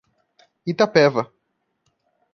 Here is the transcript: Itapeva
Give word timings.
Itapeva 0.71 1.21